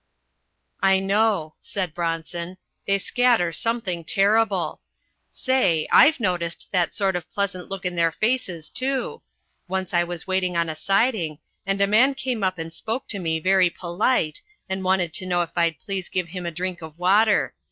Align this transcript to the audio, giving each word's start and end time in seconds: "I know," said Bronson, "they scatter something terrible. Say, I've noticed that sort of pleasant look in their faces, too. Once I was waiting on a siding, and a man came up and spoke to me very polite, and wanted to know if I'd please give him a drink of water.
"I 0.81 0.99
know," 0.99 1.53
said 1.59 1.93
Bronson, 1.93 2.57
"they 2.87 2.97
scatter 2.97 3.53
something 3.53 4.03
terrible. 4.03 4.81
Say, 5.29 5.87
I've 5.91 6.19
noticed 6.19 6.69
that 6.71 6.95
sort 6.95 7.15
of 7.15 7.29
pleasant 7.31 7.69
look 7.69 7.85
in 7.85 7.95
their 7.95 8.11
faces, 8.11 8.71
too. 8.71 9.21
Once 9.67 9.93
I 9.93 10.03
was 10.03 10.25
waiting 10.25 10.57
on 10.57 10.69
a 10.69 10.75
siding, 10.75 11.37
and 11.67 11.79
a 11.81 11.85
man 11.85 12.15
came 12.15 12.43
up 12.43 12.57
and 12.57 12.73
spoke 12.73 13.07
to 13.09 13.19
me 13.19 13.39
very 13.39 13.69
polite, 13.69 14.41
and 14.67 14.83
wanted 14.83 15.13
to 15.13 15.27
know 15.27 15.41
if 15.43 15.51
I'd 15.55 15.77
please 15.79 16.09
give 16.09 16.29
him 16.29 16.47
a 16.47 16.51
drink 16.51 16.81
of 16.81 16.97
water. 16.97 17.53